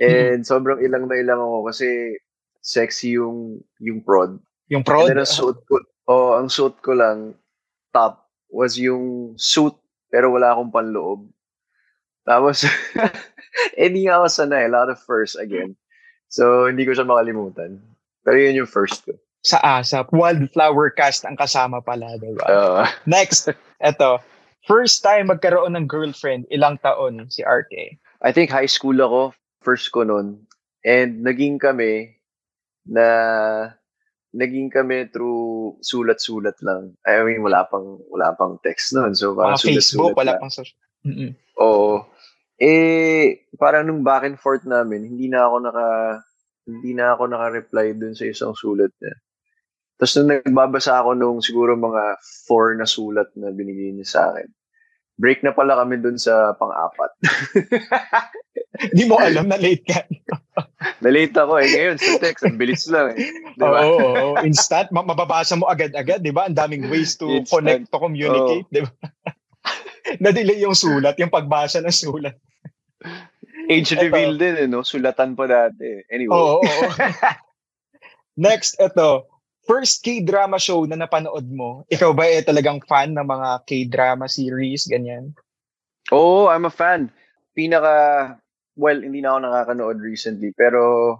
[0.00, 0.48] And hmm.
[0.48, 2.16] sobrang ilang na ilang ako kasi
[2.64, 4.40] sexy yung yung prod.
[4.70, 5.10] Yung prod?
[5.10, 7.34] And then ang suit ko, oh, ang suit ko lang,
[7.94, 9.74] top, was yung suit,
[10.10, 11.26] pero wala akong panloob.
[12.26, 12.66] Tapos,
[13.80, 15.78] hindi nga ako sanay, a lot of first again.
[16.26, 17.78] So, hindi ko siya makalimutan.
[18.26, 19.14] Pero yun yung first ko.
[19.46, 22.42] Sa ASAP, Wildflower Cast ang kasama pala, diba?
[22.50, 23.46] Uh, Next,
[23.78, 24.18] eto.
[24.66, 27.94] First time magkaroon ng girlfriend, ilang taon si RK?
[28.26, 29.30] I think high school ako,
[29.62, 30.42] first ko noon.
[30.82, 32.18] And naging kami
[32.90, 33.06] na
[34.34, 36.96] naging kami through sulat-sulat lang.
[37.06, 39.14] I mean, wala pang wala pang text noon.
[39.14, 40.40] So, parang Mga Facebook, sulat-sulat wala lang.
[40.42, 40.78] pang social.
[41.06, 41.30] Mm-mm.
[41.62, 42.04] Oo.
[42.56, 45.86] Eh, parang nung back and forth namin, hindi na ako naka
[46.66, 49.14] hindi na ako naka-reply dun sa isang sulat niya.
[49.96, 54.48] Tapos nung nagbabasa ako nung siguro mga four na sulat na binigay niya sa akin,
[55.16, 57.10] break na pala kami dun sa pang-apat.
[58.92, 60.04] Hindi mo alam na late ka.
[61.04, 61.68] Na-late ako eh.
[61.72, 63.32] Ngayon, sa text, ang bilis lang eh.
[63.56, 63.80] Di Oo, ba?
[63.84, 64.34] oo, oo.
[64.44, 64.92] instant.
[64.92, 66.44] Ma- mababasa mo agad-agad, di ba?
[66.48, 67.48] Ang daming ways to Instant.
[67.48, 68.92] connect, to communicate, di ba?
[70.22, 72.36] Na-delay yung sulat, yung pagbasa ng sulat.
[73.66, 74.84] Age reveal din eh, no?
[74.84, 76.04] Sulatan pa dati.
[76.12, 76.36] Anyway.
[76.36, 76.88] Oo, oo, oo.
[78.36, 79.24] Next, ito.
[79.66, 81.82] First K-drama show na napanood mo.
[81.90, 85.34] Ikaw ba eh talagang fan ng mga K-drama series, ganyan?
[86.14, 87.10] Oo, I'm a fan.
[87.58, 88.38] Pinaka,
[88.78, 91.18] well, hindi na ako nakakanood recently, pero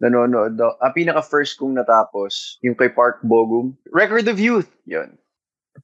[0.00, 0.76] nanonood daw.
[0.80, 3.76] Ah, pinaka first kong natapos, yung kay Park Bogum.
[3.92, 4.68] Record of Youth.
[4.88, 5.16] Yun.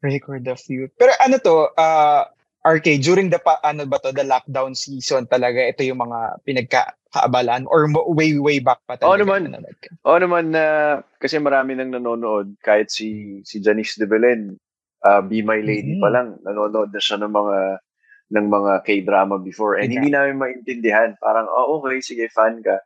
[0.00, 0.92] Record of Youth.
[0.96, 2.24] Pero ano to, uh,
[2.62, 7.66] RK, during the, pa, ano ba to, the lockdown season talaga, ito yung mga pinagkakaabalan
[7.66, 9.26] or way, way back pa Oo talaga?
[9.26, 9.40] naman.
[9.50, 9.88] nanonood ka?
[10.06, 10.64] Oo naman na,
[11.18, 14.54] kasi marami nang nanonood, kahit si, si Janice de Belen,
[15.02, 16.02] ah, Be My Lady Mhm.
[16.02, 17.58] pa lang, nanonood na siya ng mga
[18.32, 19.76] ng mga K-drama before.
[19.76, 21.20] And hindi namin maintindihan.
[21.20, 22.80] Parang, oh, okay, sige, fan ka.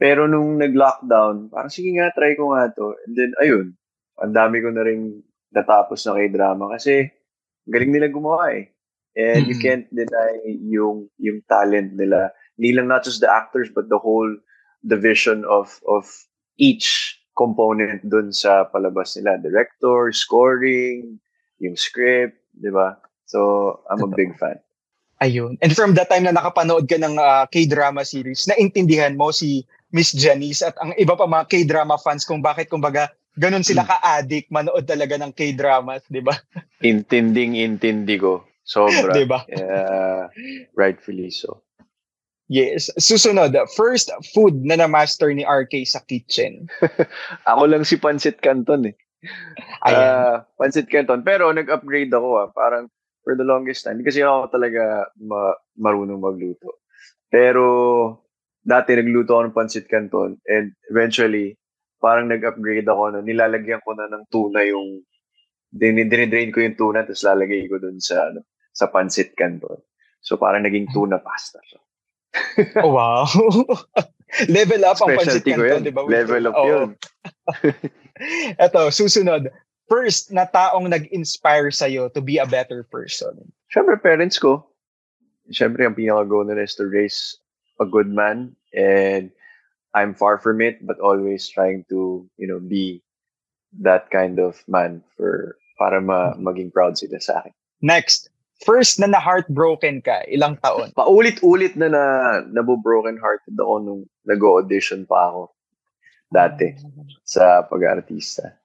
[0.00, 2.96] Pero nung nag-lockdown, parang, sige nga, try ko nga to.
[3.04, 3.76] And then, ayun,
[4.16, 5.20] ang dami ko na rin
[5.52, 7.12] natapos na K-drama kasi
[7.68, 8.75] galing nila gumawa eh.
[9.16, 9.64] And you Mhm.
[9.64, 12.30] can't deny yung yung talent nila.
[12.60, 14.28] Hindi lang not just the actors but the whole
[14.84, 16.04] division of of
[16.60, 19.40] each component dun sa palabas nila.
[19.40, 21.20] Director, scoring,
[21.60, 22.96] yung script, di ba?
[23.28, 24.56] So, I'm a big fan.
[25.20, 25.56] Ayun.
[25.60, 30.12] And from that time na nakapanood ka ng ah, K-drama series, naintindihan mo si Miss
[30.12, 34.88] Janice at ang iba pa mga K-drama fans kung bakit kumbaga Ganon sila ka-addict, manood
[34.88, 36.32] talaga ng K-dramas, di ba?
[36.80, 38.48] Intinding intindi ko.
[38.66, 39.14] Sobra.
[39.14, 39.46] Di ba?
[39.46, 40.26] Yeah,
[40.74, 41.62] rightfully so.
[42.50, 42.90] Yes.
[42.98, 46.66] Susunod, first food na na-master ni RK sa kitchen.
[47.50, 48.96] Ako lang si Pancit Canton eh.
[49.86, 49.98] Ayan.
[49.98, 51.26] Ah, Pancit Canton.
[51.26, 52.48] Pero nag-upgrade ako ah.
[52.54, 52.86] Parang
[53.26, 53.98] for the longest time.
[54.06, 56.78] Kasi ako talaga ma- marunong magluto.
[57.26, 57.64] Pero
[58.62, 61.58] dati nagluto ako ng Pancit Canton and eventually
[61.98, 65.02] parang nag-upgrade ako na nilalagyan ko na ng tuna yung
[65.70, 69.80] din dinidrain ko yung tuna tapos lalagay ko dun sa ano, sa Pancit Canton.
[70.20, 71.80] So parang naging tuna pasta siya.
[72.84, 73.24] oh, wow.
[74.52, 76.04] Level up ang pancit canton, di ba?
[76.04, 76.66] Level up Oo.
[76.66, 76.88] yun.
[78.60, 79.48] Eto, susunod.
[79.86, 83.38] First na taong nag-inspire sa'yo to be a better person.
[83.70, 84.66] Siyempre, parents ko.
[85.48, 87.38] Siyempre, ang pinaka-goal nila is to raise
[87.78, 88.58] a good man.
[88.74, 89.30] And
[89.94, 93.06] I'm far from it, but always trying to, you know, be
[93.78, 97.54] that kind of man for para ma maging proud sila sa akin.
[97.80, 98.28] Next,
[98.64, 100.94] first na na-heartbroken ka, ilang taon?
[100.98, 102.02] Paulit-ulit na na
[102.48, 105.52] nabo-broken hearted ako nung nag-audition pa ako
[106.32, 106.74] dati
[107.22, 108.56] sa pag-artista.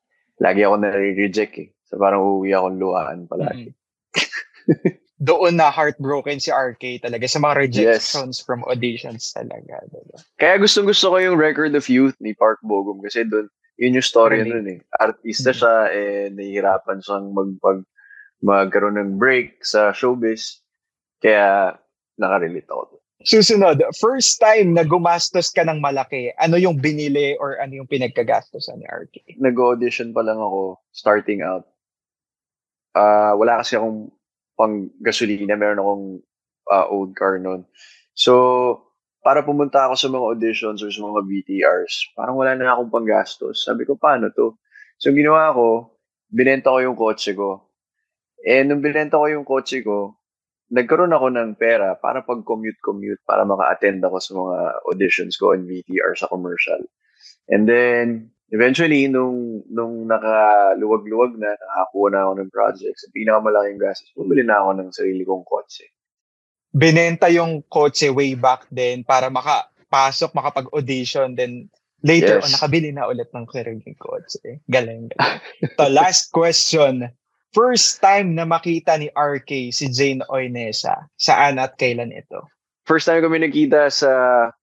[0.41, 1.69] Lagi ako na-reject eh.
[1.91, 3.75] So parang uuwi akong luhaan palagi.
[5.21, 9.85] Doon na heartbroken si RK talaga sa mga rejections from auditions talaga.
[9.93, 10.17] Diba?
[10.41, 13.45] Kaya gustong gusto ko yung Record of Youth ni Park Bogum kasi doon,
[13.77, 14.49] yun yung story Relate.
[14.49, 14.79] nun eh.
[14.97, 17.85] Artista siya eh, nahihirapan siyang mag, mag,
[18.41, 20.61] magkaroon ng break sa showbiz.
[21.21, 21.77] Kaya
[22.17, 23.01] nakarelate ako.
[23.21, 28.81] Susunod, first time na gumastos ka ng malaki, ano yung binili or ano yung pinagkagastosan
[28.81, 29.37] ni RK?
[29.37, 31.69] Nag-audition pa lang ako, starting out.
[32.97, 34.09] Ah, wala kasi akong
[34.57, 36.05] pang gasolina, meron akong
[36.73, 37.61] ah, old car noon.
[38.17, 38.81] So,
[39.21, 43.69] para pumunta ako sa mga auditions or sa mga BTRs, parang wala na akong panggastos.
[43.69, 44.57] Sabi ko, paano to?
[44.97, 45.93] So, ginawa ko,
[46.33, 47.69] binenta ko yung kotse ko.
[48.41, 50.17] Eh, nung binenta ko yung kotse ko,
[50.71, 56.15] nagkaroon ako ng pera para pag-commute-commute para maka-attend ako sa mga auditions ko in VTR
[56.15, 56.79] sa commercial.
[57.51, 64.15] And then, eventually, nung, nung nakaluwag-luwag na, nakakuha na ako ng projects, ang pinakamalaking gastos,
[64.15, 65.85] bumili na ako ng sarili kong kotse.
[66.71, 71.67] Binenta yung kotse way back then para makapasok, makapag-audition, then
[71.99, 72.47] later Yes.
[72.47, 74.63] on, nakabili na ulit ng sariling kotse.
[74.71, 75.91] Galing, galing.
[75.99, 77.11] last question.
[77.51, 82.47] First time na makita ni RK si Jane Oinesa, saan at kailan ito?
[82.87, 84.11] First time kami nagkita sa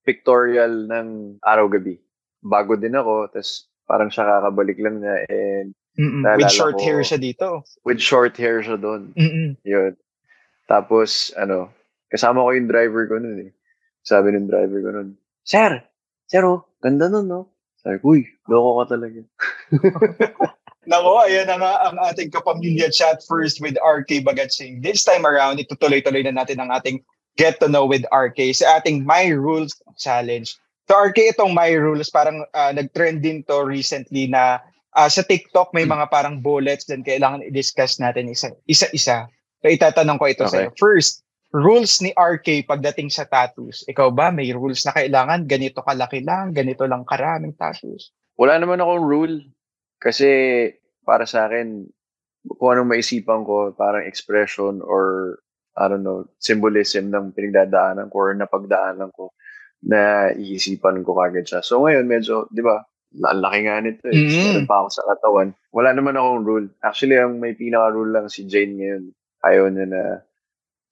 [0.01, 2.01] pictorial ng Araw-Gabi.
[2.41, 6.23] Bago din ako, tapos parang siya kakabalik lang niya and Mm-mm.
[6.39, 6.83] With short ko.
[6.85, 7.67] hair siya dito.
[7.83, 9.11] with short hair siya doon.
[9.19, 9.59] Mm-mm.
[9.67, 9.99] Yun.
[10.63, 11.75] Tapos, ano,
[12.07, 13.51] kasama ko yung driver ko nun eh.
[13.99, 15.09] Sabi ng driver ko nun,
[15.43, 15.83] Sir!
[16.29, 17.51] Sir, oh, ganda nun, no?
[17.83, 19.21] Sabi ko, uy, loko ka talaga.
[20.87, 24.79] Nako, ayan na nga ang ating kapamilya chat first with RK Bagatsing.
[24.79, 27.03] This time around, itutuloy-tuloy na natin ang ating
[27.35, 30.47] Get to Know with RK sa ating My Rules Challenge.
[30.87, 34.63] So RK, itong My Rules, parang ah, nag-trend din to recently na
[34.95, 39.27] ah, sa TikTok may mga parang bullets din kailangan i-discuss natin isa- isa-isa.
[39.59, 40.63] So itatanong ko ito Okay.
[40.63, 40.69] sa'yo.
[40.79, 43.83] First, rules ni RK pagdating sa tattoos.
[43.83, 48.15] Ikaw ba, may rules na kailangan ganito kalaki lang, ganito lang karaming tattoos?
[48.39, 49.43] Wala naman akong rule.
[49.99, 50.29] Kasi,
[51.03, 51.83] para sa akin,
[52.47, 55.35] kung anong maisipan ko, parang expression or,
[55.75, 59.35] I don't know, symbolism ng pinagdadaanan ko or napagdaanan ko
[59.83, 61.61] na iisipan ko kagad siya.
[61.63, 62.83] So ngayon, medyo, di ba,
[63.25, 64.15] ang laki nga nito eh.
[64.15, 64.43] Mm.
[64.53, 65.49] Meron pa ako sa katawan.
[65.73, 66.67] Wala naman akong rule.
[66.83, 69.03] Actually, ang may pinaka-rule lang si Jane ngayon.
[69.43, 70.01] Ayaw niya na,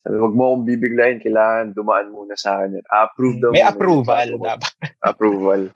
[0.02, 2.80] sabi, huwag mo akong bibiglayin, kailangan dumaan muna sa akin.
[2.88, 3.52] Approve daw.
[3.52, 4.74] May muna approval dapat.
[5.04, 5.62] Approval.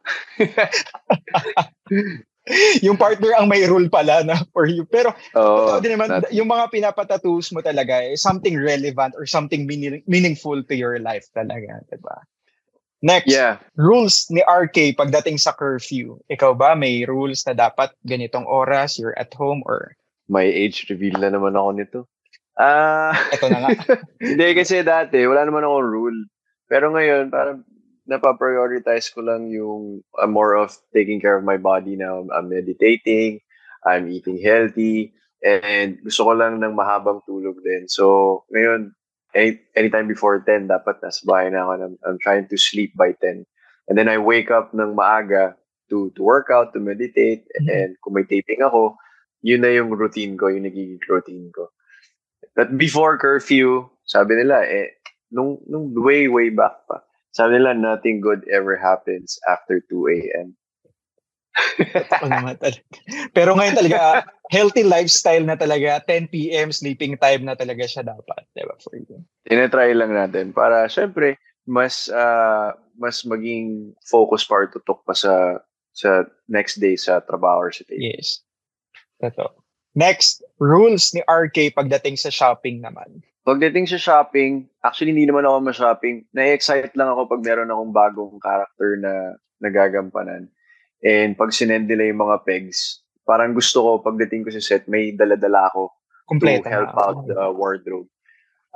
[2.85, 4.85] yung partner ang may rule pala na for you.
[4.89, 9.69] Pero totoo din naman, not- yung mga pinapatatus mo talaga is something relevant or something
[9.69, 12.17] meaning, meaningful to your life talaga, diba?
[13.01, 13.57] Next, yeah.
[13.73, 16.21] rules ni RK pagdating sa curfew.
[16.29, 19.97] Ikaw ba, may rules na dapat ganitong oras, you're at home, or
[20.31, 21.99] May age reveal na naman ako nito.
[22.55, 23.69] Ah, ito na nga.
[24.21, 26.19] hindi kasi dati wala naman akong rule.
[26.71, 27.65] Pero ngayon parang
[28.07, 32.25] napaprioritize ko lang yung uh, more of taking care of my body now.
[32.33, 33.39] I'm meditating,
[33.85, 35.13] I'm eating healthy,
[35.45, 37.85] and gusto ko lang ng mahabang tulog din.
[37.87, 38.93] So, ngayon,
[39.33, 41.71] any, anytime before 10, dapat nasa bahay na ako.
[41.77, 43.45] I'm, I'm trying to sleep by 10.
[43.89, 45.55] And then I wake up ng maaga
[45.89, 47.67] to, to work out, to meditate, Mhm.
[47.67, 48.95] and kung may taping ako,
[49.41, 51.69] yun na yung routine ko, yung nagiging routine ko.
[52.55, 54.95] But before curfew, sabi nila, eh,
[55.31, 60.55] nung, nung way, way back pa, sabi nila, nothing good ever happens after 2 a.m.
[63.35, 65.99] Pero ngayon talaga, healthy lifestyle na talaga.
[66.07, 66.71] 10 p.m.
[66.71, 68.43] sleeping time na talaga siya dapat.
[68.55, 68.75] Diba?
[68.79, 69.23] For you.
[69.47, 71.35] Tinatry lang natin para, syempre,
[71.67, 77.67] mas uh, mas maging focus pa or tutok pa sa sa next day sa trabaho
[77.67, 78.15] or sa day.
[78.15, 78.41] Yes.
[79.19, 79.51] Totoo.
[79.91, 83.19] Next, rules ni RK pagdating sa shopping naman.
[83.41, 86.29] Pagdating sa shopping, actually hindi naman ako ma-shopping.
[86.29, 89.13] Na-excite lang ako pag meron akong bagong character na
[89.57, 90.45] nagagampanan.
[91.01, 95.17] And pag sinend nila yung mga pegs, parang gusto ko pagdating ko sa set, may
[95.17, 95.89] daladala ako
[96.29, 96.61] Complete.
[96.61, 98.05] to help out the wardrobe.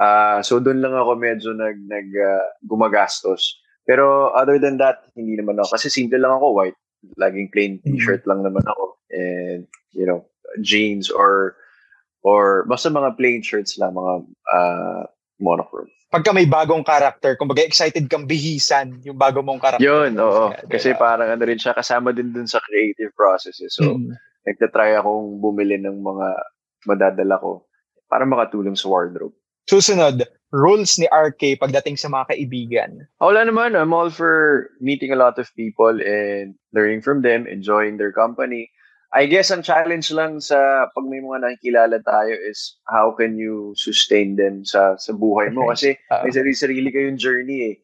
[0.02, 3.62] Uh, so doon lang ako medyo nag, nag uh, gumagastos.
[3.86, 5.78] Pero other than that, hindi naman ako.
[5.78, 6.80] Kasi simple lang ako, white.
[7.22, 8.02] Laging plain Mm-hmm.
[8.02, 8.98] t-shirt lang naman ako.
[9.14, 10.26] And, you know,
[10.66, 11.54] jeans or
[12.26, 14.14] or basta mga plain shirts lang, mga
[14.50, 15.04] uh,
[15.38, 15.94] monochrome.
[16.10, 19.86] Pagka may bagong character, kumbaga excited kang bihisan yung bago mong character.
[19.86, 20.50] Yun, oo.
[20.58, 20.74] Diba?
[20.74, 23.78] Kasi parang ano rin siya, kasama din dun sa creative processes.
[23.78, 24.18] So, Mm.
[24.48, 26.28] nagtatry akong bumili ng mga
[26.90, 27.66] madadala ko
[28.10, 29.34] para makatulong sa wardrobe.
[29.66, 30.22] Susunod,
[30.54, 32.92] rules ni RK pagdating sa mga kaibigan.
[33.20, 37.50] Ah, Wala naman, I'm all for meeting a lot of people and learning from them,
[37.50, 38.70] enjoying their company.
[39.16, 43.72] I guess ang challenge lang sa pag may mga nakikilala tayo is how can you
[43.80, 46.20] sustain them sa sa buhay mo kasi Ah.
[46.28, 47.76] may sarili-sarili kayong journey eh.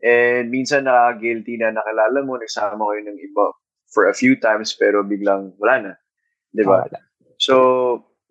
[0.00, 3.52] And minsan nakaka-guilty na nakalala mo, nagsama kayo ng iba
[3.92, 5.92] for a few times pero biglang wala na.
[6.56, 6.88] Di ba?
[7.36, 7.54] So,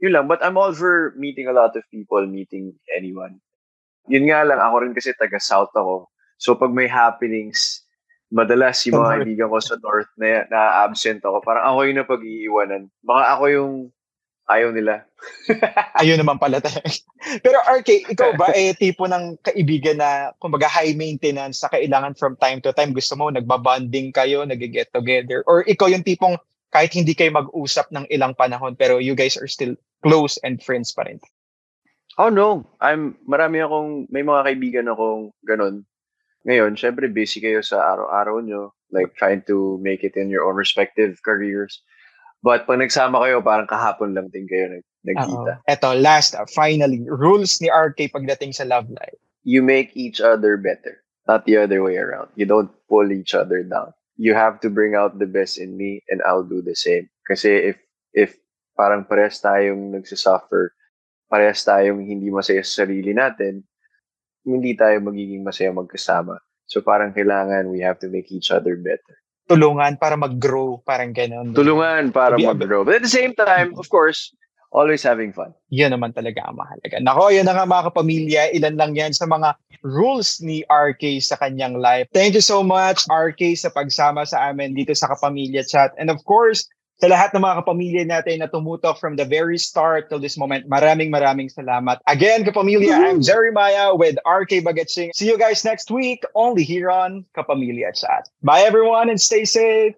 [0.02, 0.26] yun lang.
[0.26, 3.38] But I'm all for meeting a lot of people, meeting anyone.
[4.10, 6.10] Yun nga lang, ako rin kasi taga-south ako.
[6.42, 7.86] So, pag may happenings,
[8.28, 11.40] madalas yung mga kaibigan ko sa north na na-absent ako.
[11.44, 12.84] Parang ako yung napag-iiwanan.
[13.00, 13.74] Baka ako yung
[14.48, 15.04] ayaw nila.
[16.02, 16.88] Ayun naman pala talaga.
[17.46, 22.40] Pero RK, ikaw ba eh tipo ng kaibigan na kumbaga high maintenance sa kailangan from
[22.40, 26.40] time to time gusto mo nagbabanding kayo, nag-get together or ikaw yung tipong
[26.72, 30.92] kahit hindi kayo mag-usap ng ilang panahon pero you guys are still close and friends
[30.96, 31.20] pa rin.
[32.18, 35.86] Oh no, I'm marami akong may mga kaibigan akong ganun.
[36.48, 40.56] Ngayon, syempre busy kayo sa araw-araw nyo, like trying to make it in your own
[40.56, 41.84] respective careers.
[42.40, 45.52] But pag nagsama kayo, parang kahapon lang din kayo nag nagkita.
[45.60, 45.68] Oo.
[45.68, 49.20] Eto, last, uh, finally, rules ni RK pagdating sa love life.
[49.44, 52.32] You make each other better, not the other way around.
[52.40, 53.92] You don't pull each other down.
[54.16, 57.12] You have to bring out the best in me and I'll do the same.
[57.28, 57.78] Kasi if
[58.16, 58.40] if
[58.80, 60.72] parang parehas tayong nagsisuffer,
[61.28, 63.68] parehas tayong hindi masaya sa sarili natin,
[64.48, 66.40] hindi tayo magiging masaya magkasama.
[66.68, 69.16] So parang kailangan we have to make each other better.
[69.48, 71.56] Tulungan para mag-grow, parang gano'n.
[71.56, 72.84] Tulungan para mag-grow.
[72.84, 74.36] But at the same time, of course,
[74.76, 75.56] always having fun.
[75.72, 77.00] Yun naman talaga ang mahalaga.
[77.00, 78.42] Nako, yun na nga mga kapamilya.
[78.52, 79.56] Ilan lang yan sa mga
[79.88, 82.12] rules ni RK sa kanyang life.
[82.12, 85.96] Thank you so much, RK, sa pagsama sa amin dito sa Kapamilya Chat.
[85.96, 90.10] And of course, sa lahat ng mga kapamilya natin na tumutok from the very start
[90.10, 92.02] till this moment, maraming maraming salamat.
[92.10, 95.14] Again, kapamilya, I'm Jeremiah with RK Bagatsing.
[95.14, 98.30] See you guys next week, only here on Kapamilya Chat.
[98.42, 99.94] Bye everyone and stay safe!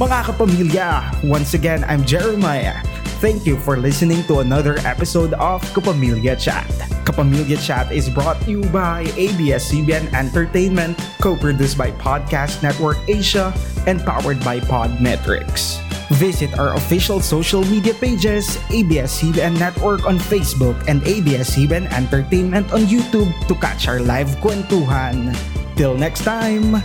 [0.00, 0.88] Mga kapamilya,
[1.28, 2.93] once again, I'm Jeremiah.
[3.24, 6.68] Thank you for listening to another episode of Kapamilya Chat.
[7.08, 13.48] Kapamilya Chat is brought to you by ABS-CBN Entertainment, co-produced by Podcast Network Asia,
[13.88, 15.80] and powered by Podmetrics.
[16.20, 23.32] Visit our official social media pages, ABS-CBN Network on Facebook and ABS-CBN Entertainment on YouTube
[23.48, 25.32] to catch our live kwentuhan.
[25.80, 26.84] Till next time!